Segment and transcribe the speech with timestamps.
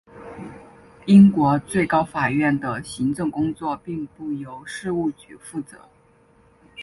[1.05, 5.77] 英国最高法院的行政工作并不由事务局负责。